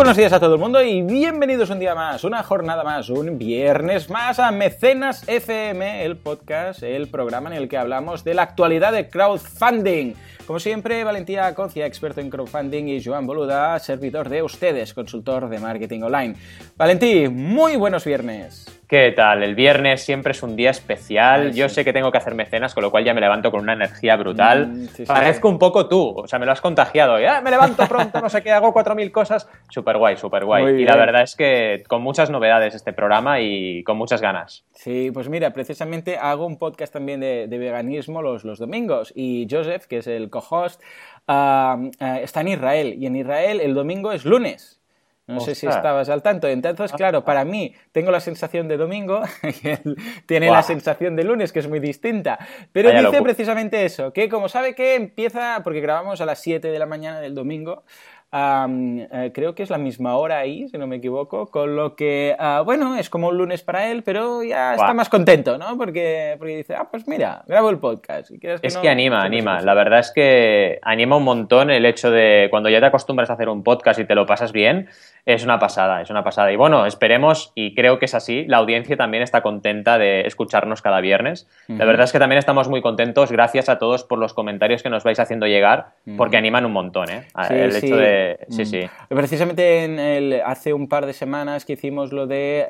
[0.00, 3.36] Buenos días a todo el mundo y bienvenidos un día más, una jornada más, un
[3.36, 8.40] viernes más a Mecenas FM, el podcast, el programa en el que hablamos de la
[8.40, 10.14] actualidad de crowdfunding.
[10.50, 15.60] Como siempre, Valentía Concia, experto en crowdfunding, y Joan Boluda, servidor de ustedes, consultor de
[15.60, 16.34] marketing online.
[16.76, 18.66] Valentí, muy buenos viernes.
[18.90, 19.44] ¿Qué tal?
[19.44, 21.52] El viernes siempre es un día especial.
[21.52, 23.74] Yo sé que tengo que hacer mecenas, con lo cual ya me levanto con una
[23.74, 24.66] energía brutal.
[24.66, 27.14] Mm, Parezco un poco tú, o sea, me lo has contagiado.
[27.14, 29.48] Ah, me levanto pronto, no sé qué, hago 4.000 cosas.
[29.68, 30.82] Súper guay, súper guay.
[30.82, 34.64] Y la verdad es que con muchas novedades este programa y con muchas ganas.
[34.72, 39.86] Sí, pues mira, precisamente hago un podcast también de, veganismo los, los domingos y Joseph,
[39.86, 40.80] que es el co-host,
[41.28, 44.80] ah, ah, está en Israel y en Israel el domingo es lunes.
[45.26, 46.48] No sé si estabas al tanto.
[46.48, 49.22] Entonces, claro, para mí tengo la sensación de domingo
[49.62, 49.96] y él
[50.26, 52.38] tiene la sensación de lunes, que es muy distinta.
[52.72, 56.78] Pero dice precisamente eso, que como sabe que empieza, porque grabamos a las 7 de
[56.78, 57.84] la mañana del domingo,
[58.32, 62.36] eh, creo que es la misma hora ahí, si no me equivoco, con lo que,
[62.38, 65.76] ah, bueno, es como un lunes para él, pero ya está más contento, ¿no?
[65.76, 68.30] Porque, porque dice, ah, pues mira, grabo el podcast.
[68.62, 69.60] es que anima, anima.
[69.60, 73.32] La verdad es que anima un montón el hecho de cuando ya te acostumbras a
[73.32, 74.88] hacer un podcast y te lo pasas bien,
[75.26, 76.52] es una pasada, es una pasada.
[76.52, 80.82] Y bueno, esperemos, y creo que es así, la audiencia también está contenta de escucharnos
[80.82, 81.48] cada viernes.
[81.68, 84.90] La verdad es que también estamos muy contentos, gracias a todos por los comentarios que
[84.90, 87.26] nos vais haciendo llegar, porque animan un montón, ¿eh?
[87.50, 88.38] el hecho de...
[88.48, 88.80] Sí, sí.
[89.08, 92.66] Precisamente en el, hace un par de semanas que hicimos lo de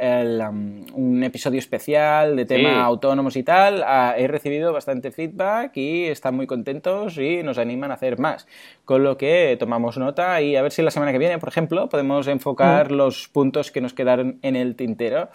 [0.48, 6.06] um, un episodio especial de tema autónomos y tal, ah, he recibido bastante feedback y
[6.06, 8.46] están muy contentos y nos animan a hacer más.
[8.84, 11.88] Con lo que tomamos nota y a ver si la semana que viene, por ejemplo,
[11.88, 12.94] podemos enfocar mm.
[12.94, 15.28] los puntos que nos quedaron en el tintero.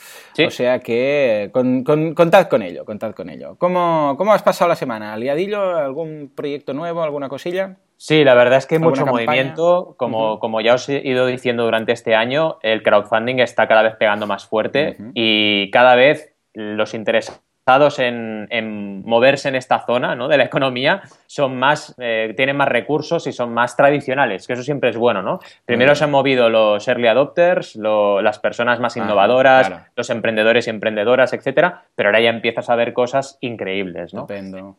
[0.45, 3.55] O sea que contad con ello, contad con ello.
[3.57, 5.15] ¿Cómo, ¿Cómo has pasado la semana?
[5.15, 5.77] ¿Liadillo?
[5.77, 7.03] ¿Algún proyecto nuevo?
[7.03, 7.77] ¿Alguna cosilla?
[7.97, 9.95] Sí, la verdad es que hay mucho movimiento.
[9.97, 13.95] Como, como ya os he ido diciendo durante este año, el crowdfunding está cada vez
[13.95, 20.27] pegando más fuerte y cada vez los interesados en, moverse en esta zona ¿no?
[20.27, 24.63] de la economía son más, eh, tienen más recursos y son más tradicionales, que eso
[24.63, 25.39] siempre es bueno, ¿no?
[25.65, 31.33] Primero se han movido los early adopters, las personas más innovadoras, los emprendedores y emprendedoras,
[31.33, 34.27] etcétera, pero ahora ya empiezas a ver cosas increíbles, ¿no?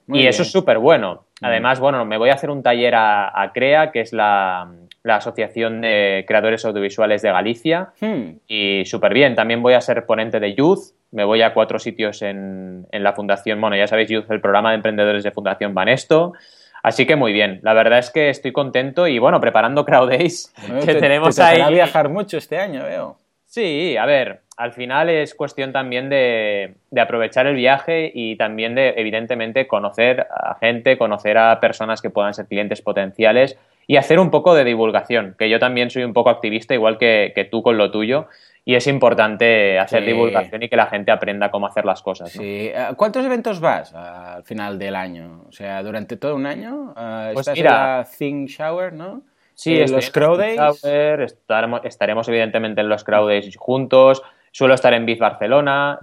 [0.09, 1.25] y eso es súper bueno.
[1.43, 4.69] Además, bueno, me voy a hacer un taller a, CREA, que es la,
[5.05, 8.39] Asociación de Creadores Audiovisuales de Galicia, hmm.
[8.49, 9.35] y súper bien.
[9.35, 13.59] También voy a ser ponente de Youth, me voy a cuatro sitios en, la fundación,
[13.59, 16.35] bueno, ya sabéis, el programa de emprendedores de Fundación Banesto.
[16.83, 20.55] Así que muy bien, la verdad es que estoy contento y bueno, preparando Crowd Days
[20.85, 21.63] que tenemos te ahí.
[21.63, 23.17] a viajar mucho este año, veo.
[23.47, 28.75] Sí, a ver, al final es cuestión también de, de, aprovechar el viaje y también
[28.75, 33.57] de, evidentemente, conocer a gente, conocer a personas que puedan ser clientes potenciales
[33.87, 37.33] y hacer un poco de divulgación, que yo también soy un poco activista, igual que,
[37.35, 38.27] que tú con lo tuyo,
[38.69, 42.33] y es importante hacer divulgación y que la gente aprenda cómo hacer las cosas.
[42.33, 42.41] Sí.
[42.43, 45.45] Eh, ¿Cuántos eventos vas al final del año?
[45.49, 46.93] O sea, durante todo un año.
[46.99, 49.23] Eh, pues estás mira, en la Think Shower, ¿no?
[49.55, 50.85] Sí, en los Crowd Days.
[50.85, 54.25] estaremos, estaremos, evidentemente en los Crowd Days juntos.
[54.51, 56.01] Suelo estar en Biz Barcelona.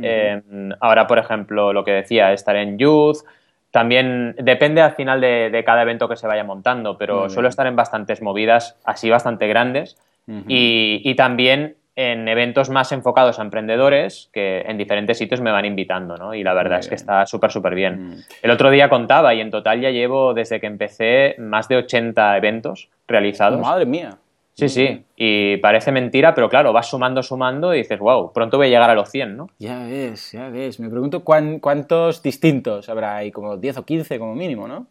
[0.79, 3.25] ahora, por ejemplo, lo que decía, estar en Youth.
[3.71, 7.75] También depende al final de, cada evento que se vaya montando, pero suelo estar en
[7.75, 9.97] bastantes movidas así bastante grandes.
[10.47, 15.65] y, y, también en eventos más enfocados a emprendedores que en diferentes sitios me van
[15.65, 16.33] invitando, ¿no?
[16.33, 18.07] Y la verdad es que está súper, súper bien.
[18.07, 18.15] Mm.
[18.41, 22.37] El otro día contaba y en total ya llevo desde que empecé más de 80
[22.37, 23.59] eventos realizados.
[23.59, 24.17] Madre mía.
[24.55, 28.67] Sí, sí, y parece mentira, pero claro, vas sumando, sumando y dices, wow, pronto voy
[28.67, 29.49] a llegar a los 100, ¿no?
[29.57, 30.79] Ya ves, ya ves.
[30.79, 34.85] Me pregunto cuántos distintos habrá ahí, como 10 o 15 como mínimo, ¿no?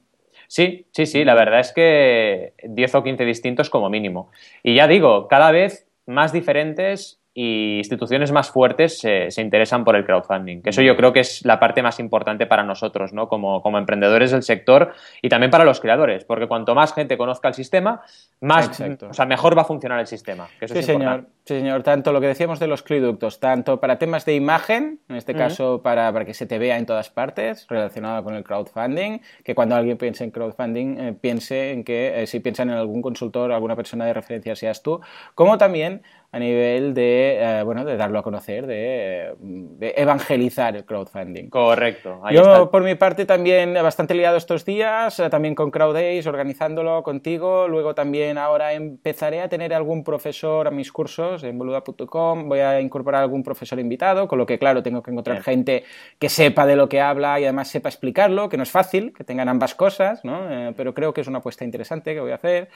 [0.49, 4.31] Sí, sí, sí, la verdad es que 10 o 15 distintos como mínimo.
[4.65, 10.05] Y ya digo, cada vez más diferentes y instituciones más fuertes se, interesan por el
[10.05, 10.61] crowdfunding.
[10.61, 13.29] Que eso yo creo que es la parte más importante para nosotros, ¿no?
[13.29, 14.93] Como, como emprendedores del sector
[15.23, 18.03] y también para los creadores, porque cuanto más gente conozca el sistema,
[18.41, 20.49] más, o sea, mejor va a funcionar el sistema.
[20.61, 21.27] sí, señor.
[21.45, 21.83] Sí, señor.
[21.83, 25.81] Tanto lo que decíamos de los cliductos, tanto para temas de imagen, en este caso
[25.83, 29.75] para, para, que se te vea en todas partes, relacionado con el crowdfunding, que cuando
[29.75, 33.75] alguien piense en crowdfunding, eh, piense en que eh, si piensan en algún consultor, alguna
[33.75, 35.01] persona de referencia seas tú,
[35.35, 36.03] como también
[36.35, 39.35] a nivel de, eh, bueno, de darlo a conocer, de,
[39.81, 41.51] evangelizar el crowdfunding.
[41.51, 42.23] Correcto.
[42.31, 47.69] Yo, por mi parte, también bastante liado estos días, eh, también con CrowdAce, organizándolo contigo.
[47.69, 52.49] Luego también ahora empezaré a tener algún profesor a mis cursos en boluda.com.
[52.49, 55.85] Voy a incorporar algún profesor invitado, con lo que, claro, tengo que encontrar gente
[56.19, 59.23] que sepa de lo que habla y además sepa explicarlo, que no es fácil, que
[59.23, 60.51] tengan ambas cosas, ¿no?
[60.51, 62.71] Eh, pero creo que es una apuesta interesante que voy a hacer.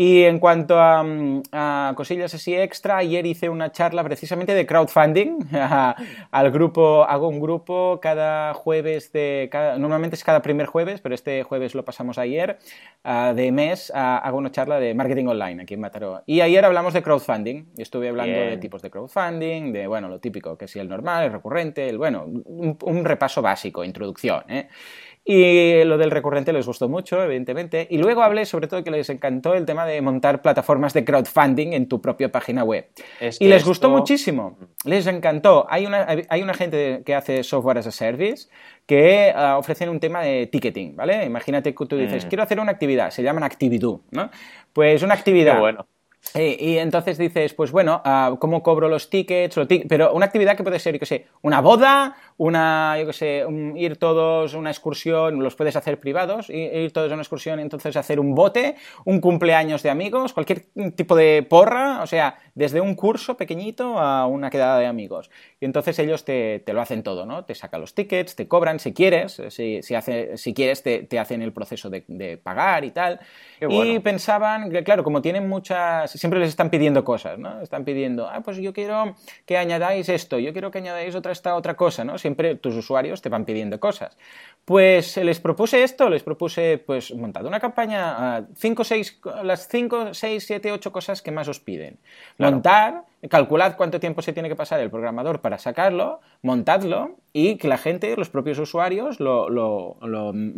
[0.00, 5.40] Y en cuanto a, cosillas así extra, ayer hice una charla precisamente de crowdfunding
[6.30, 11.42] al grupo, hago un grupo cada jueves de, normalmente es cada primer jueves, pero este
[11.42, 12.60] jueves lo pasamos ayer,
[13.02, 16.22] ah, de mes, ah, hago una charla de marketing online aquí en Mataró.
[16.26, 20.56] Y ayer hablamos de crowdfunding, estuve hablando de tipos de crowdfunding, de, bueno, lo típico,
[20.56, 24.68] que si el normal, el recurrente, el, bueno, un, un repaso básico, introducción, ¿eh?
[25.30, 27.86] Y lo del recurrente les gustó mucho, evidentemente.
[27.90, 31.74] Y luego hablé sobre todo que les encantó el tema de montar plataformas de crowdfunding
[31.74, 32.86] en tu propia página web.
[33.38, 35.66] y les gustó muchísimo, les encantó.
[35.68, 38.48] Hay una, hay una gente que hace software as a service
[38.86, 41.26] que ah, ofrecen un tema de ticketing, ¿vale?
[41.26, 42.28] Imagínate que tú dices, mm.
[42.28, 44.30] quiero hacer una actividad, se llaman Actividoo, ¿no?
[44.72, 45.60] Pues una actividad...
[45.60, 45.86] bueno.
[46.34, 49.58] Y, entonces dices, pues bueno, ah, ¿cómo cobro los tickets?
[49.88, 53.44] pero una actividad que puede ser, yo qué sé, una boda, una, yo qué sé,
[53.76, 57.96] ir todos a una excursión, los puedes hacer privados, ir todos a una excursión, entonces
[57.96, 62.94] hacer un bote, un cumpleaños de amigos, cualquier tipo de porra, o sea, desde un
[62.94, 65.30] curso pequeñito a una quedada de amigos.
[65.60, 67.44] Y entonces ellos te, lo hacen todo, ¿no?
[67.44, 71.42] Te sacan los tickets, te cobran si quieres, si, si, hace, si quieres te, hacen
[71.42, 73.20] el proceso de, pagar y tal.
[73.60, 77.60] Y pensaban que, claro, como tienen muchas, siempre les están pidiendo cosas, ¿no?
[77.60, 79.14] Están pidiendo, ah, pues yo quiero
[79.44, 82.18] que añadáis esto, yo quiero que añadáis otra, esta otra cosa, ¿no?
[82.18, 84.16] siempre tus usuarios te van pidiendo cosas.
[84.64, 90.44] Pues les propuse esto, les propuse, pues, montad una campaña, 5, 6, las 5, 6,
[90.46, 91.98] 7, 8 cosas que más os piden.
[92.38, 97.68] Montar calculad cuánto tiempo se tiene que pasar el programador para sacarlo, montadlo y que
[97.68, 99.96] la gente, los propios usuarios, lo,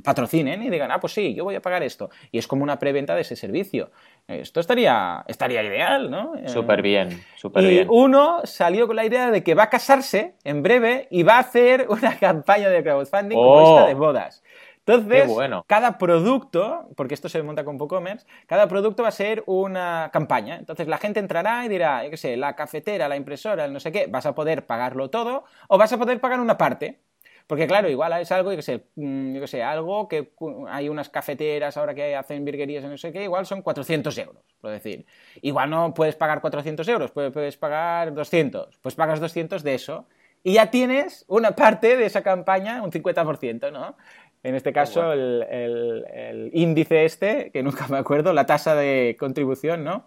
[0.05, 2.11] patrocinen y digan, ah, pues sí, yo voy a pagar esto.
[2.31, 3.91] Y es como una preventa de ese servicio.
[4.29, 6.35] Esto estaría, estaría ideal, ¿no?
[6.47, 7.87] Súper bien, súper bien.
[7.91, 11.41] uno salió con la idea de que va a casarse en breve y va a
[11.41, 13.99] hacer una campaña de crowdfunding como esta de oh.
[13.99, 14.43] bodas.
[14.87, 15.31] Entonces,
[15.67, 20.57] cada producto, porque esto se monta con PocoMers, cada producto va a ser una campaña.
[20.57, 23.81] Entonces la gente entrará y dirá, yo qué sé, la cafetera, la impresora, el no
[23.81, 27.01] sé qué, vas a poder pagarlo todo o vas a poder pagar una parte.
[27.47, 30.33] Porque claro, igual es algo, yo qué sé, mm, yo sé, algo que
[30.69, 34.45] hay unas cafeteras ahora que hacen virguerías y no sé qué, igual son 400 euros,
[34.61, 35.05] por decir.
[35.43, 38.79] Igual no puedes pagar 400 euros, puedes pagar 200.
[38.81, 40.07] Pues pagas 200 de eso
[40.43, 43.97] y ya tienes una parte de esa campaña, un 50%, ¿no?
[44.43, 50.07] En este caso, el, índice este, que nunca me acuerdo, la tasa de contribución, ¿no?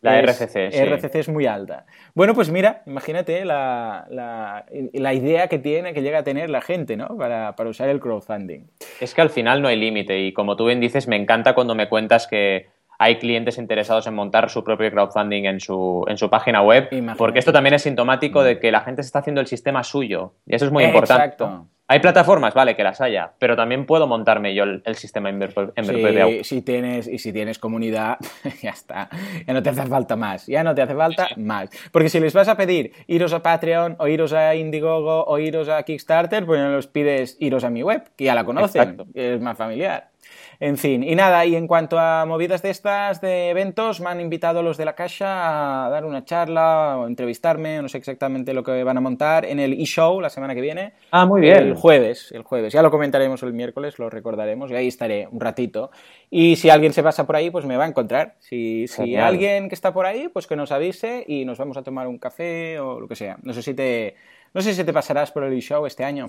[0.00, 0.78] La RCC, sí.
[0.78, 1.86] RCC es muy alta.
[2.14, 6.96] Bueno, pues mira, imagínate la, la, idea que tiene, que llega a tener la gente,
[6.96, 7.16] ¿no?
[7.16, 8.66] Para, para usar el crowdfunding.
[9.00, 11.74] Es que al final no hay límite y como tú bien dices, me encanta cuando
[11.74, 12.66] me cuentas que
[12.98, 17.38] hay clientes interesados en montar su propio crowdfunding en su, en su página web, porque
[17.38, 20.54] esto también es sintomático de que la gente se está haciendo el sistema suyo y
[20.54, 21.44] eso es muy importante.
[21.84, 21.94] Exacto.
[21.94, 26.44] Hay plataformas, vale, que las haya, pero también puedo montarme yo el, sistema en, sí,
[26.44, 28.16] si tienes Y si tienes comunidad,
[28.62, 29.10] ya está.
[29.46, 30.46] Ya no te hace falta más.
[30.46, 31.68] Ya no te hace falta más.
[31.92, 35.68] Porque si les vas a pedir iros a Patreon, o iros a Indiegogo, o iros
[35.68, 39.40] a Kickstarter, pues no los pides iros a mi web, que ya la conocen, es
[39.40, 40.13] más familiar.
[40.60, 44.20] En fin, y nada, y en cuanto a movidas de estas, de eventos, me han
[44.20, 48.62] invitado los de la Caixa a dar una charla o entrevistarme, no sé exactamente lo
[48.62, 50.94] que van a montar, en el e-show la semana que viene.
[51.10, 51.58] Ah, muy bien.
[51.58, 52.72] El jueves, el jueves.
[52.72, 55.90] Ya lo comentaremos el miércoles, lo recordaremos, y ahí estaré un ratito.
[56.30, 58.34] Y si alguien se pasa por ahí, pues me va a encontrar.
[58.38, 61.82] Si, si alguien que está por ahí, pues que nos avise y nos vamos a
[61.82, 63.36] tomar un café o lo que sea.
[63.42, 64.14] No sé si te,
[64.52, 66.26] no sé si te pasarás por el e-show este año.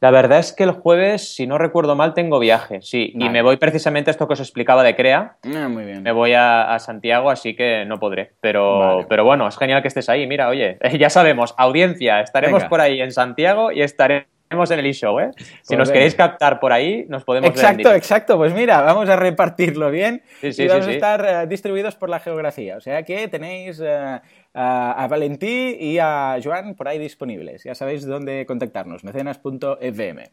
[0.00, 3.12] La verdad es que el jueves, si no recuerdo mal, tengo viaje, sí.
[3.14, 5.36] Y me voy precisamente a esto que os explicaba de CREA.
[5.54, 6.02] Ah, muy bien.
[6.02, 8.32] Me voy a, Santiago, así que no podré.
[8.40, 10.26] Pero, pero bueno, es genial que estés ahí.
[10.26, 15.20] Mira, oye, ya sabemos, audiencia, estaremos por ahí en Santiago y estaremos en el e-show,
[15.20, 15.30] ¿eh?
[15.36, 18.36] Si pues nos queréis captar por ahí, nos podemos Exacto, exacto.
[18.36, 22.76] Pues mira, vamos a repartirlo bien y vamos a estar eh, distribuidos por la geografía.
[22.76, 24.20] O sea que tenéis eh,
[24.54, 27.64] a, Valentí y a Joan por ahí disponibles.
[27.64, 30.30] Ya sabéis dónde contactarnos, mecenas.fm.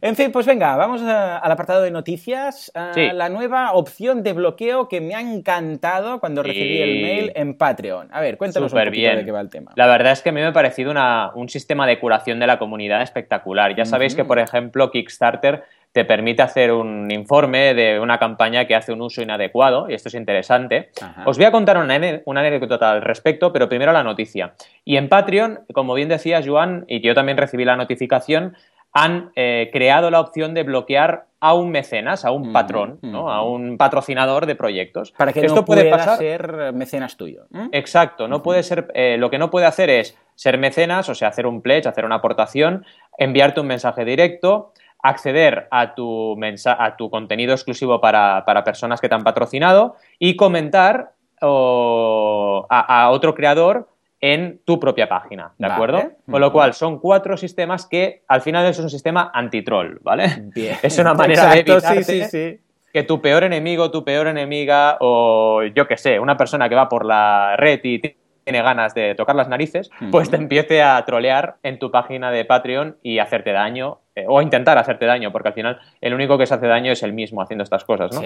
[0.00, 2.72] En fin, pues venga, vamos al apartado de noticias.
[2.74, 8.08] La nueva opción de bloqueo que me ha encantado cuando recibí el mail en Patreon.
[8.12, 9.72] A ver, cuéntanos un poquito de qué va el tema.
[9.76, 10.92] La verdad es que a mí me ha parecido
[11.34, 13.74] un sistema de curación de la comunidad espectacular.
[13.74, 18.74] Ya sabéis que, por ejemplo, Kickstarter te permite hacer un informe de una campaña que
[18.74, 20.90] hace un uso inadecuado, y esto es interesante.
[21.24, 24.54] Os voy a contar una, anécdota al respecto, pero primero la noticia.
[24.84, 28.56] Y en Patreon, como bien decía Joan, y yo también recibí la notificación,
[28.92, 33.30] han eh, creado la opción de bloquear a un mecenas, a un patrón, ¿no?
[33.30, 35.12] a un patrocinador de proyectos.
[35.12, 36.18] Para que esto no puede pasar...
[36.18, 37.46] ser mecenas tuyo.
[37.70, 41.28] Exacto, no puede ser, eh, lo que no puede hacer es ser mecenas, o sea,
[41.28, 42.84] hacer un pledge, hacer una aportación,
[43.16, 44.72] enviarte un mensaje directo,
[45.04, 46.34] acceder a tu,
[46.66, 53.90] a tu contenido exclusivo para, personas que te han patrocinado y comentar a, otro creador
[54.22, 56.12] en tu propia página, ¿de acuerdo?
[56.28, 60.50] Con lo cual, son cuatro sistemas que al final es un sistema anti-troll, ¿vale?
[60.82, 65.98] Es una manera de evitarte que tu peor enemigo, tu peor enemiga o yo qué
[65.98, 69.90] sé, una persona que va por la red y tiene ganas de tocar las narices,
[70.10, 74.40] pues te empiece a trolear en tu página de Patreon y hacerte daño, eh, o
[74.42, 77.42] intentar hacerte daño, porque al final el único que se hace daño es el mismo
[77.42, 78.22] haciendo estas cosas, ¿no?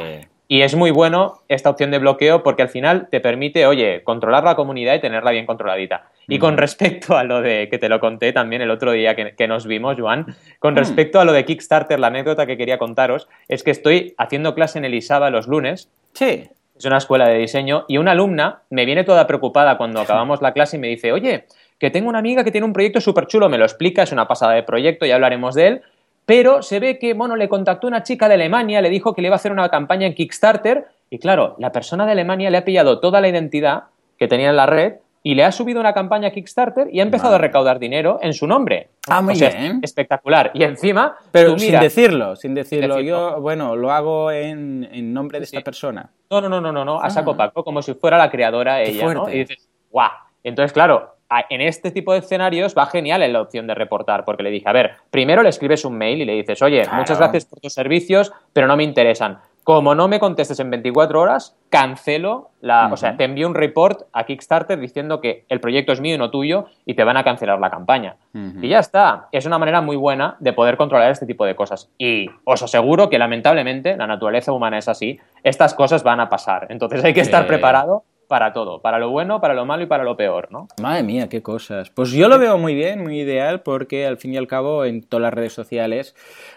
[0.48, 4.44] Y es muy bueno esta opción de bloqueo porque al final te permite, oye, controlar
[4.44, 6.10] la comunidad y tenerla bien controladita.
[6.26, 9.48] Y con respecto a lo de, que te lo conté también el otro día que,
[9.48, 10.26] nos vimos, Juan,
[10.58, 10.76] con mm.
[10.76, 14.78] respecto a lo de Kickstarter, la anécdota que quería contaros es que estoy haciendo clase
[14.78, 15.90] en el ISABA los lunes.
[16.12, 20.40] Sí es una escuela de diseño, y una alumna me viene toda preocupada cuando acabamos
[20.40, 21.46] la clase y me dice, oye,
[21.78, 24.28] que tengo una amiga que tiene un proyecto súper chulo, me lo explica, es una
[24.28, 25.82] pasada de proyecto, ya hablaremos de él,
[26.26, 29.28] pero se ve que, bueno, le contactó una chica de Alemania, le dijo que le
[29.28, 32.64] iba a hacer una campaña en Kickstarter, y claro, la persona de Alemania le ha
[32.64, 33.84] pillado toda la identidad
[34.18, 34.94] que tenía en la red
[35.28, 38.46] y le ha subido una campaña Kickstarter y ha empezado a recaudar dinero en su
[38.46, 38.88] nombre.
[39.10, 39.78] Ah, muy bien.
[39.82, 40.52] Espectacular.
[40.54, 41.18] Y encima.
[41.30, 42.98] Pero sin decirlo, sin decirlo.
[43.02, 46.08] Yo, bueno, lo hago en, nombre de esta persona.
[46.30, 46.98] No, no, no, no, no, no.
[46.98, 47.36] A saco ah.
[47.36, 49.28] Paco, como si fuera la creadora ella, ¿no?
[49.28, 50.08] Y dices, ¡guau!
[50.42, 51.16] Entonces, claro,
[51.50, 54.66] en este tipo de escenarios va genial en la opción de reportar, porque le dije,
[54.66, 57.74] a ver, primero le escribes un mail y le dices, oye, muchas gracias por tus
[57.74, 59.40] servicios, pero no me interesan.
[59.68, 62.88] Como no me contestes en 24 horas, cancelo la.
[62.90, 66.16] O sea, te envío un report a Kickstarter diciendo que el proyecto es mío y
[66.16, 68.16] no tuyo y te van a cancelar la campaña.
[68.32, 69.28] Y ya está.
[69.30, 71.90] Es una manera muy buena de poder controlar este tipo de cosas.
[71.98, 75.20] Y os aseguro que lamentablemente la naturaleza humana es así.
[75.42, 76.68] Estas cosas van a pasar.
[76.70, 80.04] Entonces hay que estar preparado para todo, para lo bueno, para lo malo y para
[80.04, 80.68] lo peor, ¿no?
[80.80, 81.88] Madre mía, qué cosas.
[81.88, 85.02] Pues yo lo veo muy bien, muy ideal, porque al fin y al cabo en
[85.02, 86.14] todas las redes sociales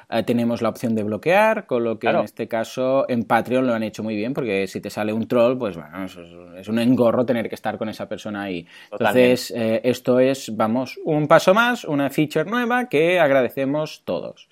[0.10, 3.74] eh, tenemos la opción de bloquear, con lo que en este caso en Patreon lo
[3.74, 7.26] han hecho muy bien, porque si te sale un troll, pues bueno, es, un engorro
[7.26, 8.68] tener que estar con esa persona ahí.
[8.92, 14.50] Entonces, eh, esto es, vamos, un paso más, una feature nueva que agradecemos todos.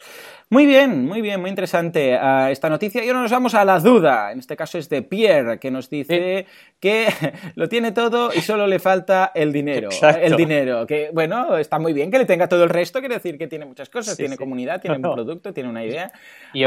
[0.52, 3.06] Muy bien, muy bien, muy interesante ah, esta noticia.
[3.06, 4.32] Y ahora nos vamos a la duda.
[4.32, 6.48] En este caso es de Pierre, que nos dice
[6.80, 7.08] que
[7.56, 9.90] lo tiene todo y solo le falta el dinero.
[10.22, 10.88] El dinero.
[10.88, 13.66] Que bueno, está muy bien que le tenga todo el resto, quiere decir que tiene
[13.66, 14.18] muchas cosas.
[14.18, 16.12] tiene comunidad, tiene un producto, tiene una idea.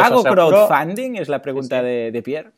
[0.01, 1.17] ¿Hago crowdfunding?
[1.17, 2.53] Es la pregunta de Pierre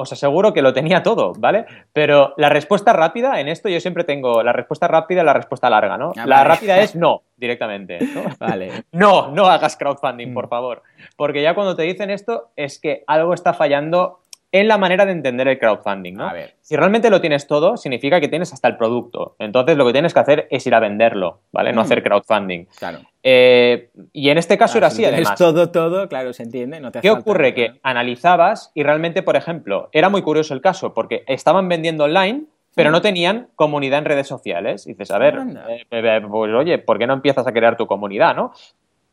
[0.00, 1.66] os aseguro que lo tenía todo, ¿vale?
[1.92, 5.68] Pero la respuesta rápida, en esto yo siempre tengo la respuesta rápida y la respuesta
[5.68, 6.12] larga, ¿no?
[6.16, 7.98] Ah, la rápida es no, directamente.
[8.14, 8.22] ¿no?
[8.38, 8.84] Vale.
[8.92, 10.48] No, no hagas crowdfunding, por mm.
[10.48, 10.82] favor.
[11.16, 15.12] Porque ya cuando te dicen esto es que algo está fallando en la manera de
[15.12, 16.28] entender el crowdfunding, ¿no?
[16.28, 16.54] A ver.
[16.62, 19.36] Si realmente lo tienes todo, significa que tienes hasta el producto.
[19.38, 21.72] Entonces lo que tienes que hacer es ir a venderlo, ¿vale?
[21.72, 21.84] No mm.
[21.84, 22.66] hacer crowdfunding.
[22.78, 23.00] Claro.
[23.22, 25.34] Eh, y en este caso era así, además.
[25.36, 26.80] todo, todo, claro, se entiende.
[26.80, 27.52] No te ¿Qué ocurre?
[27.52, 32.44] Que analizabas y realmente, por ejemplo, era muy curioso el caso, porque estaban vendiendo online,
[32.74, 34.86] pero no tenían comunidad en redes sociales.
[34.86, 35.36] Y dices, a ver,
[35.68, 38.52] eh, eh, pues oye, ¿por qué no empiezas a crear tu comunidad, no?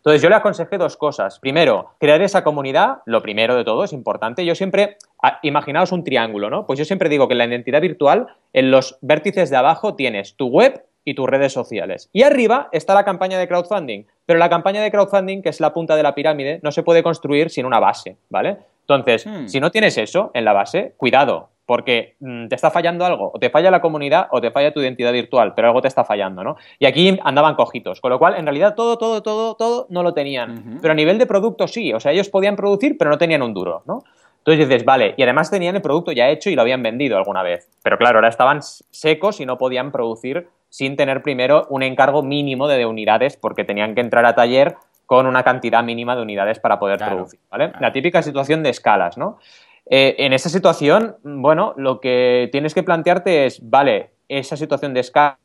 [0.05, 1.39] Entonces yo le aconsejé dos cosas.
[1.39, 4.45] Primero, crear esa comunidad, lo primero de todo, es importante.
[4.45, 6.67] Yo siempre, ah, imaginaos un triángulo, ¿no?
[6.67, 10.35] Pues yo siempre digo que en la identidad virtual, en los vértices de abajo tienes
[10.35, 12.11] tu web y tus redes sociales.
[12.13, 14.05] Y arriba está la campaña de crowdfunding.
[14.27, 17.01] Pero la campaña de crowdfunding, que es la punta de la pirámide, no se puede
[17.01, 18.57] construir sin una base, ¿vale?
[18.81, 19.47] Entonces, hmm.
[19.47, 23.39] si no tienes eso en la base, cuidado, porque mm, te está fallando algo, o
[23.39, 26.43] te falla la comunidad o te falla tu identidad virtual, pero algo te está fallando,
[26.43, 26.57] ¿no?
[26.79, 30.13] Y aquí andaban cojitos, con lo cual en realidad todo, todo, todo, todo no lo
[30.13, 33.41] tenían, pero a nivel de producto sí, o sea, ellos podían producir, pero no tenían
[33.41, 34.03] un duro, ¿no?
[34.45, 37.41] Entonces dices, vale, y además tenían el producto ya hecho y lo habían vendido alguna
[37.41, 42.21] vez, pero claro, ahora estaban secos y no podían producir sin tener primero un encargo
[42.21, 44.75] mínimo de, unidades porque tenían que entrar a taller
[45.07, 47.71] con una cantidad mínima de unidades para poder producir, ¿vale?
[47.79, 49.39] La típica situación de escalas, ¿no?
[49.87, 55.01] Eh, en esa situación, bueno, lo que tienes que plantearte es, vale, esa situación de
[55.01, 55.37] escala,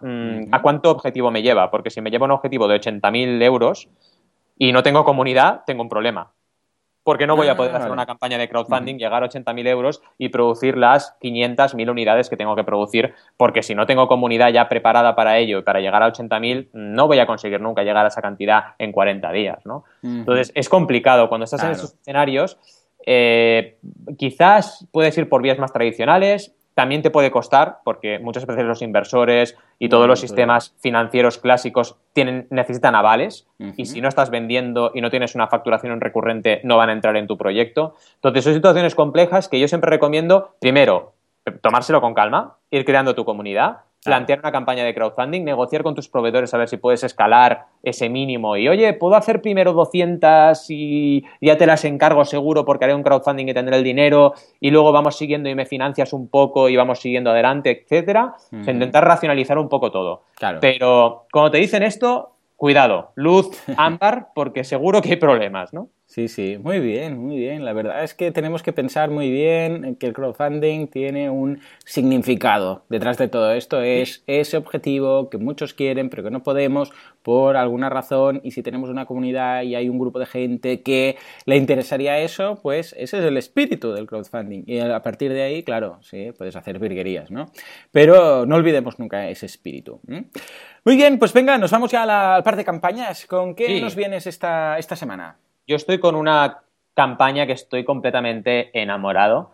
[0.00, 1.70] mm, ¿a cuánto objetivo me lleva?
[1.70, 3.88] Porque si me lleva un objetivo de 80.000 euros
[4.58, 6.32] y no tengo comunidad, tengo un problema.
[7.02, 10.02] Porque no voy a poder ah, hacer una campaña de crowdfunding, llegar a 80.000 euros
[10.18, 14.52] y producir las 500, 1.000 unidades que tengo que producir, porque si no tengo comunidad
[14.52, 18.04] ya preparada para ello y para llegar a 80.000, no voy a conseguir nunca llegar
[18.04, 19.84] a esa cantidad en 40 días, ¿no?
[20.02, 21.30] Entonces, es complicado.
[21.30, 22.58] Cuando estás en esos escenarios,
[23.10, 23.78] eh,
[24.18, 28.82] quizás puedes ir por vías más tradicionales, también te puede costar, porque muchas veces los
[28.82, 34.92] inversores y todos los sistemas financieros clásicos tienen, necesitan avales, y si no estás vendiendo
[34.94, 37.94] y no tienes una facturación recurrente, no van a entrar en tu proyecto.
[38.16, 41.14] Entonces, son situaciones complejas que yo siempre recomiendo, primero,
[41.62, 46.08] tomárselo con calma, ir creando tu comunidad, plantear una campaña de crowdfunding, negociar con tus
[46.08, 51.24] proveedores a ver si puedes escalar ese mínimo y, oye, puedo hacer primero 200 y
[51.40, 54.92] ya te las encargo seguro porque haré un crowdfunding y tendré el dinero y luego
[54.92, 58.34] vamos siguiendo y me financias un poco y vamos siguiendo adelante, etcétera.
[58.52, 60.22] intentar racionalizar un poco todo.
[60.60, 65.88] Pero cuando te dicen esto, cuidado, luz ámbar porque seguro que hay problemas, ¿no?
[66.10, 67.66] Sí, sí, muy bien, muy bien.
[67.66, 72.82] La verdad es que tenemos que pensar muy bien que el crowdfunding tiene un significado.
[72.88, 77.58] Detrás de todo esto es ese objetivo que muchos quieren pero que no podemos por
[77.58, 81.56] alguna razón y si tenemos una comunidad y hay un grupo de gente que le
[81.56, 84.62] interesaría eso, pues ese es el espíritu del crowdfunding.
[84.66, 87.52] Y a partir de ahí, claro, sí, puedes hacer virguerías, ¿no?
[87.92, 90.00] Pero no olvidemos nunca ese espíritu.
[90.86, 93.26] Muy bien, pues venga, nos vamos ya a la parte de campañas.
[93.26, 95.36] ¿Con qué nos vienes esta, esta semana?
[95.68, 96.62] Yo estoy con una
[96.94, 99.52] campaña que estoy completamente enamorado.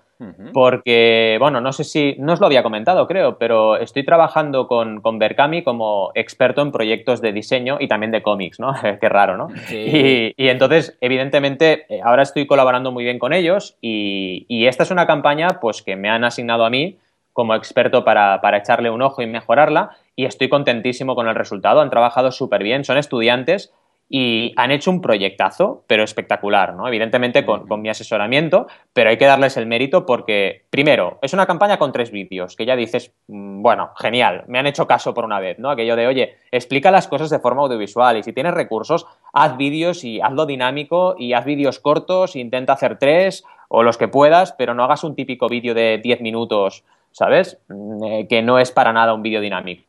[0.54, 5.02] Porque, bueno, no sé si, no os lo había comentado, creo, pero estoy trabajando con,
[5.02, 8.72] con Berkami como experto en proyectos de diseño y también de cómics, ¿no?
[9.00, 9.48] Qué raro, ¿no?
[9.70, 14.90] Y, entonces, evidentemente, eh, ahora estoy colaborando muy bien con ellos y, y, esta es
[14.90, 16.96] una campaña, pues, que me han asignado a mí
[17.34, 21.82] como experto para, para echarle un ojo y mejorarla y estoy contentísimo con el resultado.
[21.82, 23.74] Han trabajado súper bien, son estudiantes
[24.08, 26.86] y han hecho un proyectazo, pero espectacular, ¿no?
[26.86, 31.78] Evidentemente con, mi asesoramiento, pero hay que darles el mérito porque, primero, es una campaña
[31.78, 35.40] con tres vídeos, que ya dices, mm, bueno, genial, me han hecho caso por una
[35.40, 35.70] vez, ¿no?
[35.70, 40.04] Aquello de, oye, explica las cosas de forma audiovisual y si tienes recursos, haz vídeos
[40.04, 44.74] y hazlo dinámico y haz vídeos cortos, intenta hacer tres o los que puedas, pero
[44.74, 47.58] no hagas un típico vídeo de 10 minutos, ¿sabes?
[47.68, 49.84] Mm, eh, que no es para nada un vídeo dinámico.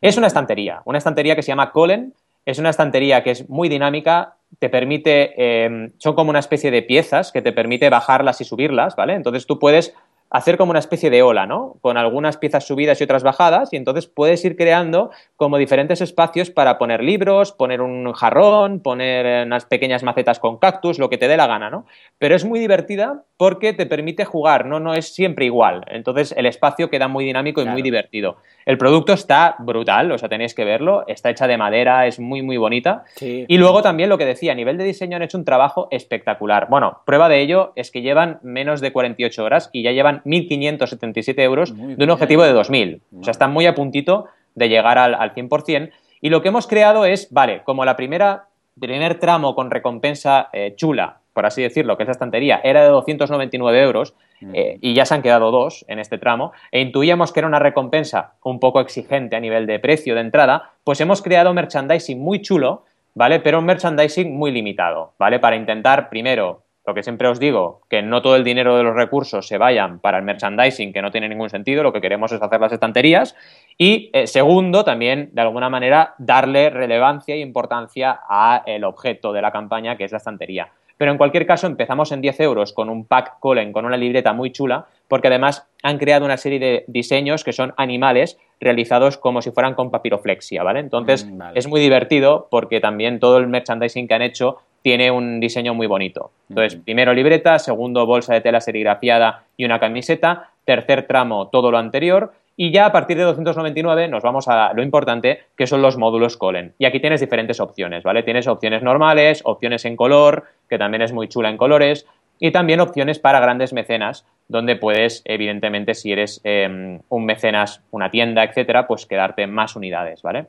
[0.00, 2.14] Es una estantería, una estantería que se llama Colen,
[2.44, 6.82] es una estantería que es muy dinámica, te permite, em, son como una especie de
[6.82, 9.14] piezas que te permite bajarlas y subirlas, ¿vale?
[9.14, 9.94] Entonces tú puedes
[10.30, 11.76] hacer como una especie de ola, ¿no?
[11.80, 16.50] Con algunas piezas subidas y otras bajadas, y entonces puedes ir creando como diferentes espacios
[16.50, 21.28] para poner libros, poner un jarrón, poner unas pequeñas macetas con cactus, lo que te
[21.28, 21.84] dé la gana, ¿no?
[22.18, 24.78] Pero es muy divertida porque te permite jugar, ¿no?
[24.80, 25.84] No es siempre igual.
[25.88, 28.36] Entonces el espacio queda muy dinámico y muy divertido.
[28.66, 32.42] El producto está brutal, o sea, tenéis que verlo, está hecha de madera, es muy,
[32.42, 33.04] muy bonita.
[33.20, 36.68] Y luego también lo que decía, a nivel de diseño han hecho un trabajo espectacular.
[36.68, 41.40] Bueno, prueba de ello es que llevan menos de 48 horas y ya llevan 1.577
[41.40, 43.00] euros de un objetivo de 2.000.
[43.20, 45.90] O sea, están muy a puntito de llegar al, al 100%.
[46.20, 48.46] Y lo que hemos creado es, vale, como la primera,
[48.78, 52.88] primer tramo con recompensa eh, chula, por así decirlo, que es la estantería, era de
[52.88, 54.14] 299 euros
[54.52, 57.58] eh, y ya se han quedado dos en este tramo, e intuíamos que era una
[57.58, 62.42] recompensa un poco exigente a nivel de precio de entrada, pues hemos creado merchandising muy
[62.42, 63.40] chulo, ¿vale?
[63.40, 65.38] Pero un merchandising muy limitado, ¿vale?
[65.38, 68.96] Para intentar, primero, lo que siempre os digo, que no todo el dinero de los
[68.96, 72.42] recursos se vayan para el merchandising, que no tiene ningún sentido, lo que queremos es
[72.42, 73.36] hacer las estanterías.
[73.78, 79.52] Y eh, segundo, también, de alguna manera, darle relevancia e importancia al objeto de la
[79.52, 80.68] campaña, que es la estantería.
[80.98, 84.32] Pero en cualquier caso, empezamos en 10 euros con un pack Colen, con una libreta
[84.32, 89.42] muy chula, porque además han creado una serie de diseños que son animales realizados como
[89.42, 90.80] si fueran con papiroflexia, ¿vale?
[90.80, 95.40] Entonces, mm, es muy divertido porque también todo el merchandising que han hecho tiene un
[95.40, 96.30] diseño muy bonito.
[96.48, 101.78] Entonces, primero libreta, segundo bolsa de tela serigrafiada y una camiseta, tercer tramo todo lo
[101.78, 105.96] anterior y ya a partir de 299 nos vamos a lo importante, que son los
[105.96, 106.74] módulos Colen.
[106.78, 108.22] Y aquí tienes diferentes opciones, ¿vale?
[108.22, 112.06] Tienes opciones normales, opciones en color, que también es muy chula en colores,
[112.38, 118.10] y también opciones para grandes mecenas, donde puedes, evidentemente, si eres em, un mecenas, una
[118.10, 120.46] tienda, etcétera, pues quedarte más unidades, ¿vale?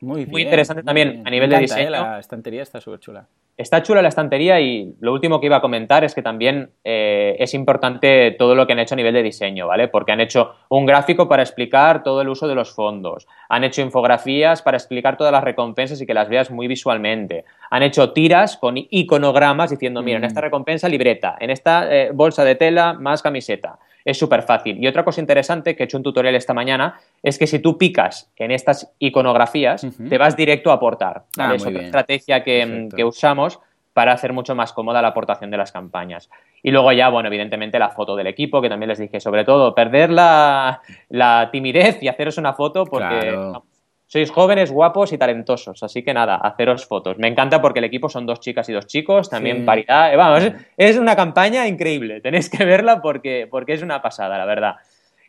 [0.00, 1.60] Muy, muy interesante también a nivel de ¿eh?
[1.60, 1.90] diseño.
[1.90, 3.26] La estantería está súper chula.
[3.56, 7.36] Está chula la estantería y lo último que iba a comentar es que también eh,
[7.38, 9.86] es importante todo lo que han hecho a nivel de diseño, ¿vale?
[9.86, 13.80] Porque han hecho un gráfico para explicar todo el uso de los fondos, han hecho
[13.80, 18.56] infografías para explicar todas las recompensas y que las veas muy visualmente, han hecho tiras
[18.56, 20.44] con iconogramas diciendo, mira, en esta mm.
[20.44, 24.82] recompensa libreta, en esta eh, bolsa de tela más camiseta, es súper fácil.
[24.82, 27.78] Y otra cosa interesante que he hecho un tutorial esta mañana es que si tú
[27.78, 31.24] picas en estas iconografías, te vas directo a aportar.
[31.38, 33.60] Ah, es otra estrategia que, usamos
[33.92, 36.28] para hacer mucho más cómoda la aportación de las campañas.
[36.62, 39.74] Y luego ya, bueno, evidentemente la foto del equipo, que también les dije, sobre todo,
[39.74, 40.80] perder la,
[41.52, 43.36] timidez y haceros una foto porque
[44.14, 47.18] sois jóvenes, guapos y talentosos, así que nada, haceros fotos.
[47.18, 50.14] Me encanta porque el equipo son dos chicas y dos chicos, también paridad.
[50.14, 54.44] Eh, vamos, es una campaña increíble, tenéis que verla porque, porque es una pasada, la
[54.44, 54.76] verdad.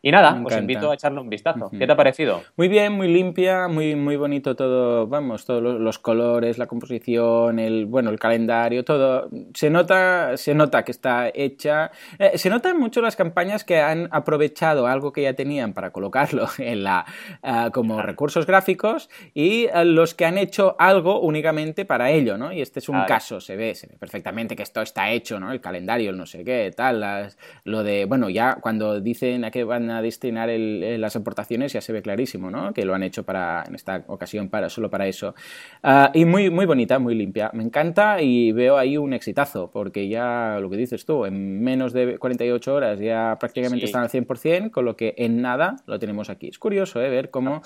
[0.05, 1.71] Y nada, os invito a echarle un vistazo.
[1.71, 2.43] ¿Qué te ha parecido?
[2.57, 7.87] Muy bien, muy limpia, muy, muy bonito todo, vamos, todos los, colores, la composición, el,
[7.87, 9.31] bueno, el calendario, todo.
[9.55, 11.89] Se nota, se nota que está hecha.
[12.19, 16.49] Eh, se notan mucho las campañas que han aprovechado algo que ya tenían para colocarlo
[16.59, 17.03] en la,
[17.41, 22.53] eh, como recursos gráficos y eh, los que han hecho algo únicamente para ello, ¿no?
[22.53, 25.51] Y este es un caso, se ve, se ve perfectamente que esto está hecho, ¿no?
[25.51, 29.49] El calendario, el no sé qué, tal, las, lo de, bueno, ya cuando dicen a
[29.49, 32.73] qué van a destinar las aportaciones ya se ve clarísimo, ¿no?
[32.73, 35.35] Que lo han hecho para, en esta ocasión, para, solo para eso.
[35.83, 37.49] Ah, y muy, muy bonita, muy limpia.
[37.53, 41.93] Me encanta y veo ahí un exitazo, porque ya lo que dices tú, en menos
[41.93, 46.29] de 48 horas ya prácticamente están al 100%, con lo que en nada lo tenemos
[46.29, 46.47] aquí.
[46.47, 47.09] Es curioso, ¿eh?
[47.09, 47.61] Ver cómo...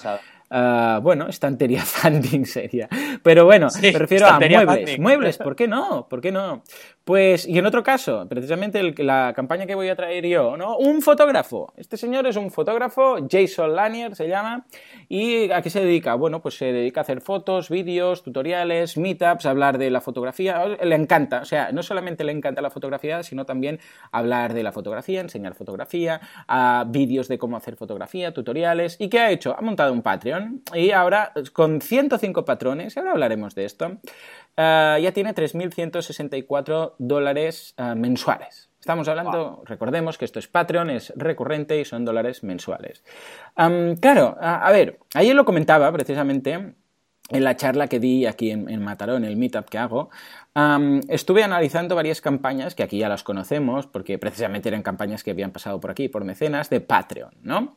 [0.51, 2.89] Uh, bueno, estantería funding sería.
[3.21, 4.99] Pero bueno, me refiero a muebles.
[4.99, 6.07] Muebles, ¿por qué no?
[6.09, 6.63] ¿Por qué no?
[7.03, 10.77] Pues, y en otro caso, precisamente la campaña que voy a traer yo, ¿no?
[10.77, 11.73] Un fotógrafo.
[11.75, 14.65] Este señor es un fotógrafo, Jason Lanier se llama.
[15.07, 16.15] ¿Y a qué se dedica?
[16.15, 20.65] Bueno, pues se dedica a hacer fotos, vídeos, tutoriales, meetups, hablar de la fotografía.
[20.67, 23.79] Le encanta, o sea, no solamente le encanta la fotografía, sino también
[24.11, 28.97] hablar de la fotografía, enseñar fotografía, a vídeos de cómo hacer fotografía, tutoriales.
[28.99, 29.55] ¿Y qué ha hecho?
[29.57, 30.38] Ha montado un Patreon
[30.73, 33.97] y ahora con 105 patrones, ahora hablaremos de esto,
[34.57, 38.69] eh, ya tiene 3.164 dólares eh, mensuales.
[38.79, 43.03] Estamos hablando, recordemos que esto es Patreon, es recurrente y son dólares mensuales.
[43.55, 46.75] claro, a, ver, ayer lo comentaba precisamente
[47.29, 50.09] en la charla que di aquí en, en Mataró, en el meetup que hago,
[51.09, 55.51] estuve analizando varias campañas que aquí ya las conocemos, porque precisamente eran campañas que habían
[55.51, 57.75] pasado por aquí, por mecenas, de Patreon, ¿no?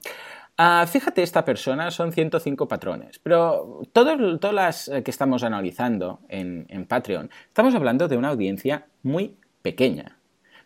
[0.59, 6.67] Ah, fíjate, esta persona son 105 patrones, pero todas las eh, que estamos analizando en,
[6.69, 10.19] en Patreon, estamos hablando de una audiencia muy pequeña.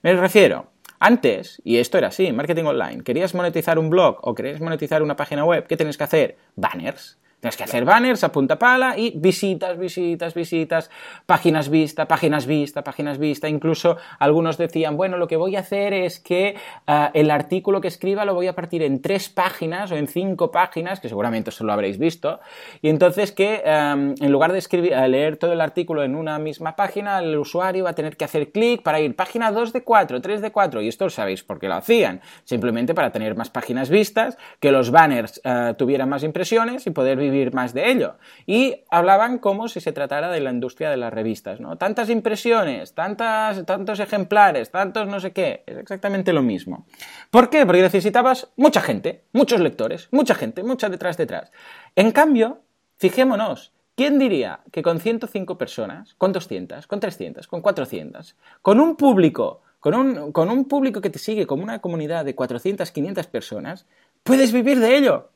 [0.03, 4.61] Me refiero, antes, y esto era así, marketing online, querías monetizar un blog o querías
[4.61, 6.37] monetizar una página web, ¿qué tienes que hacer?
[6.57, 7.18] Banners.
[7.40, 10.90] Tienes que hacer banners a punta pala y visitas, visitas, visitas,
[11.27, 13.46] páginas vista, páginas vista, páginas vista.
[13.46, 17.88] Incluso algunos decían, bueno, lo que voy a hacer es que eh, el artículo que
[17.88, 21.62] escriba lo voy a partir en tres páginas o en cinco páginas, que seguramente eso
[21.64, 22.40] lo habréis visto.
[22.81, 26.38] Y entonces que em, en lugar de escribir, eh, leer todo el artículo en una
[26.38, 29.83] misma página, el usuario va a tener que hacer clic para ir página 2 de
[29.83, 30.81] 4, 3 de 4.
[30.81, 32.22] Y esto lo sabéis por qué lo hacían.
[32.44, 37.18] Simplemente para tener más páginas vistas, que los banners eh, tuvieran más impresiones y poder
[37.30, 38.16] vivir más de ello.
[38.46, 41.76] Y hablaban como si se tratara de la industria de las revistas, ¿no?
[41.76, 46.86] Tantas impresiones, tantas, tantos ejemplares, tantos no sé qué, es exactamente lo mismo.
[47.30, 47.66] ¿Por qué?
[47.66, 51.52] Porque necesitabas mucha gente, muchos lectores, mucha gente, mucha detrás detrás.
[51.94, 52.62] En cambio,
[52.96, 58.94] fijémonos, ¿Quién diría que con 105 personas, con 200, con 300, con 400, con un
[58.94, 63.26] público, con un, con un público que te sigue como una comunidad de 400, 500
[63.28, 63.86] personas,
[64.22, 65.30] puedes vivir de ello?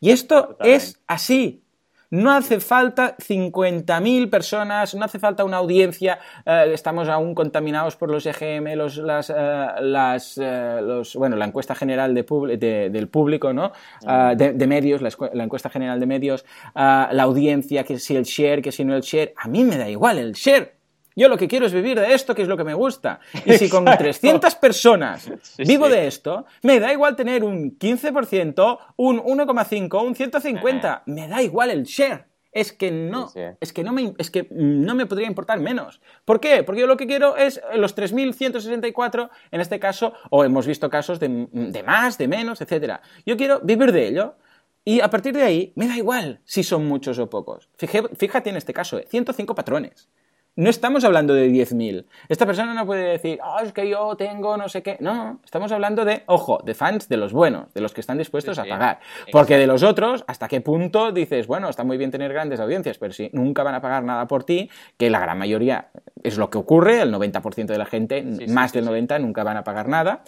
[0.00, 1.62] Y esto es así.
[2.10, 8.10] No hace falta 50.000 personas, no hace falta una audiencia, eh, estamos aún contaminados por
[8.10, 13.52] los EGM, los, las, eh, las eh, los, bueno, la encuesta general de del público,
[13.52, 13.70] ¿no?
[14.04, 18.16] Ah, de, de, medios, la, la, encuesta general de medios, ah, la audiencia, que si
[18.16, 20.79] el share, que si no el share, a mí me da igual el share.
[21.16, 23.20] Yo lo que quiero es vivir de esto, que es lo que me gusta.
[23.44, 29.18] Y si con 300 personas vivo de esto, me da igual tener un 15%, un
[29.20, 31.02] 1,5, un 150.
[31.06, 32.30] Me da igual el share.
[32.52, 36.00] Es que no, es que no me, es que no me podría importar menos.
[36.24, 36.64] ¿Por qué?
[36.64, 41.20] Porque yo lo que quiero es los 3.164, en este caso, o hemos visto casos
[41.20, 41.28] de,
[41.86, 43.00] más, de menos, etc.
[43.24, 44.34] Yo quiero vivir de ello.
[44.84, 47.68] Y a partir de ahí, me da igual si son muchos o pocos.
[47.76, 49.54] Fíjate en este caso, 105 ¿eh?
[49.54, 50.08] patrones.
[50.60, 52.04] No estamos hablando de 10.000.
[52.28, 54.98] Esta persona no puede decir, oh, es que yo tengo no sé qué.
[55.00, 58.58] No, estamos hablando de, ojo, de fans de los buenos, de los que están dispuestos
[58.58, 59.00] a pagar.
[59.32, 62.98] Porque de los otros, ¿hasta qué punto dices, bueno, está muy bien tener grandes audiencias,
[62.98, 64.68] pero si nunca van a pagar nada por ti,
[64.98, 65.88] que la gran mayoría
[66.22, 69.64] es lo que ocurre, el 90% de la gente, más del 90%, nunca van a
[69.64, 70.24] pagar nada,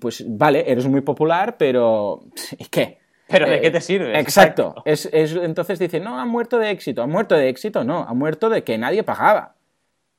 [0.00, 2.22] pues vale, eres muy popular, pero
[2.58, 2.96] ¿y qué?
[3.28, 4.18] ¿Pero de qué te sirve?
[4.18, 4.74] Exacto.
[4.84, 7.02] Es, entonces dice, no, ha muerto de éxito.
[7.02, 7.84] ¿Ha muerto de éxito?
[7.84, 9.54] No, ha muerto de que nadie pagaba.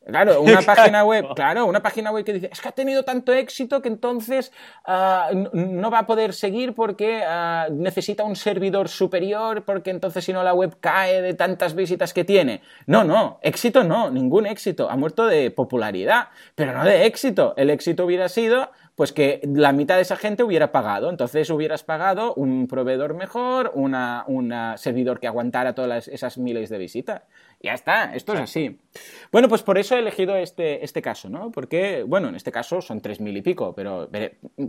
[0.05, 3.33] Claro, una página web, claro, una página web que dice, es que ha tenido tanto
[3.33, 4.51] éxito que entonces
[4.85, 10.33] ah, no va a poder seguir porque ah, necesita un servidor superior, porque entonces si
[10.33, 12.61] no la web cae de tantas visitas que tiene.
[12.85, 14.89] No, no, éxito no, ningún éxito.
[14.89, 17.53] Ha muerto de popularidad, pero no de éxito.
[17.57, 21.09] El éxito hubiera sido pues que la mitad de esa gente hubiera pagado.
[21.09, 27.21] Entonces hubieras pagado un proveedor mejor, un servidor que aguantara todas esas miles de visitas.
[27.63, 28.77] Ya está, esto es así.
[29.31, 31.49] Bueno, pues por eso he elegido este, este caso, ¿no?
[31.49, 34.09] Porque, bueno, en este caso son tres mil y pico, pero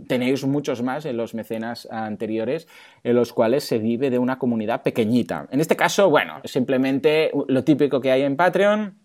[0.07, 2.69] tenéis muchos más en los mecenas anteriores
[3.03, 5.49] en los cuales se vive de una comunidad pequeñita.
[5.51, 9.00] En este caso, bueno, simplemente lo típico que hay en Patreon,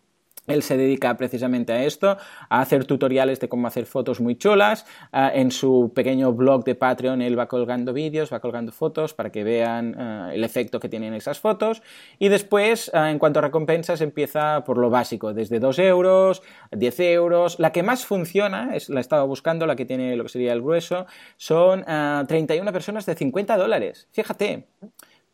[0.47, 2.17] él se dedica precisamente a esto,
[2.49, 4.87] a hacer tutoriales de cómo hacer fotos muy chulas.
[5.13, 9.31] Ah, en su pequeño blog de Patreon él va colgando vídeos, va colgando fotos para
[9.31, 11.83] que vean ah, el efecto que tienen esas fotos.
[12.19, 17.01] Y después, ah, en cuanto a recompensas, empieza por lo básico, desde 2 euros, 10
[17.01, 17.59] euros.
[17.59, 20.63] La que más funciona, es, la estaba buscando, la que tiene lo que sería el
[20.63, 21.07] grueso,
[21.37, 24.09] son 31 personas de 50 dólares.
[24.13, 24.67] Fíjate.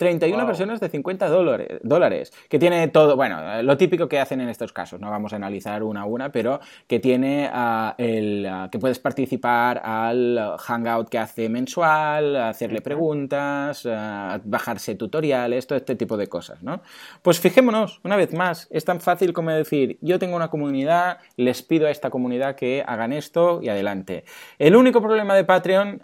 [0.03, 4.73] 31 personas de 50 dólares, que tiene todo, bueno, lo típico que hacen en estos
[4.73, 8.81] casos, no vamos a analizar una a una, pero que tiene ah, el, ah, que
[8.81, 16.17] puedes participar al hangout que hace mensual, hacerle preguntas, ah, bajarse tutoriales, todo este tipo
[16.17, 16.83] de cosas, ¿no?
[17.23, 21.62] Pues fijémonos, una vez más, es tan fácil como decir, yo tengo una comunidad, les
[21.62, 24.25] pido a esta comunidad que hagan esto y adelante.
[24.59, 26.01] El único problema de Patreon,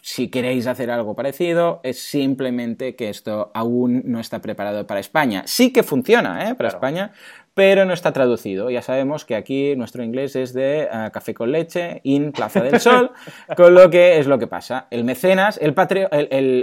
[0.00, 5.42] si queréis hacer algo parecido, es simplemente que esto aún no está preparado para España.
[5.46, 6.54] Sí que funciona ¿eh?
[6.54, 7.12] para España,
[7.58, 8.70] pero no está traducido.
[8.70, 12.78] Ya sabemos que aquí nuestro inglés es de eh, café con leche, in Plaza del
[12.78, 13.10] Sol,
[13.56, 14.86] con lo que es lo que pasa.
[14.92, 15.74] El mecenas, el,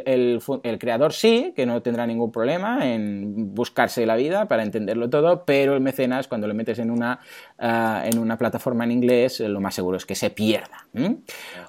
[0.05, 5.43] el, creador sí, que no tendrá ningún problema en buscarse la vida para entenderlo todo,
[5.43, 7.19] pero el mecenas, cuando lo metes en una,
[7.59, 10.87] eh, en una plataforma en inglés, lo más seguro es que se pierda.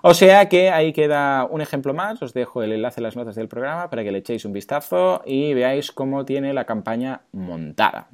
[0.03, 2.23] O sea que ahí queda un ejemplo más.
[2.23, 5.23] Os dejo el enlace en las notas del programa para que le echéis un vistazo
[5.27, 8.07] y veáis cómo tiene la campaña montada.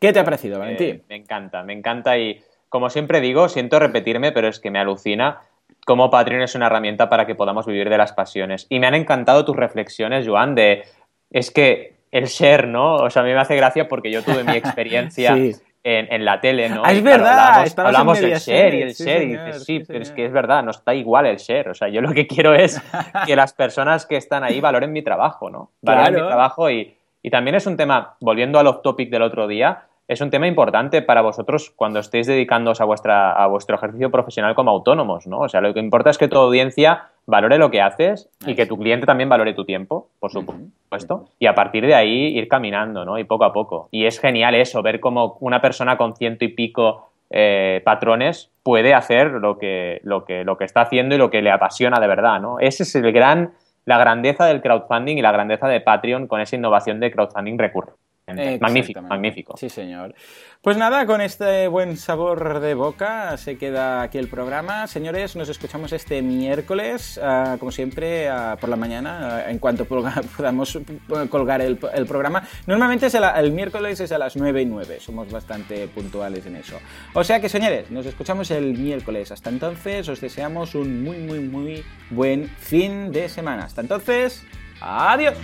[0.00, 1.02] ¿Qué te ha parecido, Valentín?
[1.08, 5.42] me encanta, me encanta y como siempre digo, siento repetirme, pero es que me alucina
[5.84, 8.66] cómo Patreon es una herramienta para que podamos vivir de las pasiones.
[8.68, 10.84] Y me han encantado tus reflexiones, Joan, de
[11.30, 12.94] es que el share, ¿no?
[12.94, 15.36] O sea, a mí me hace gracia porque yo tuve mi experiencia
[15.82, 16.82] en, la tele, ¿no?
[16.84, 20.26] Ah, es verdad, hablamos, del share y el share, y dices, sí, pero es que
[20.26, 21.70] es verdad, no está igual el share.
[21.70, 22.80] O sea, yo lo que quiero es
[23.26, 25.72] que las personas que están ahí valoren mi trabajo, ¿no?
[25.82, 29.46] Valoren mi trabajo y, y también es un tema, volviendo al off topic del otro
[29.46, 34.10] día, es un tema importante para vosotros cuando estéis dedicándoos a, vuestra, a vuestro ejercicio
[34.10, 35.38] profesional como autónomos, ¿no?
[35.38, 38.66] O sea, lo que importa es que tu audiencia valore lo que haces y que
[38.66, 43.04] tu cliente también valore tu tiempo, por supuesto, y a partir de ahí ir caminando,
[43.04, 43.20] ¿no?
[43.20, 43.88] Y poco a poco.
[43.92, 48.94] Y es genial eso, ver cómo una persona con ciento y pico eh, patrones puede
[48.94, 52.08] hacer lo que, lo, que, lo que está haciendo y lo que le apasiona de
[52.08, 52.58] verdad, ¿no?
[52.58, 53.52] Ese es el gran,
[53.84, 58.09] la grandeza del crowdfunding y la grandeza de Patreon con esa innovación de crowdfunding recurrente.
[58.60, 59.56] Magnífico, magnífico.
[59.56, 60.14] Sí, señor.
[60.62, 64.86] Pues nada, con este buen sabor de boca se queda aquí el programa.
[64.86, 69.84] Señores, nos escuchamos este miércoles, ah, como siempre, ah, por la mañana, ah, en cuanto
[70.36, 70.78] podamos
[71.30, 72.42] colgar el, programa.
[72.66, 76.78] Normalmente es el, miércoles es a las 9 y 9, somos bastante puntuales en eso.
[77.14, 79.32] O sea que, señores, nos escuchamos el miércoles.
[79.32, 83.64] Hasta entonces, os deseamos un muy, muy, muy buen fin de semana.
[83.64, 84.44] Hasta entonces,
[84.82, 85.38] adiós.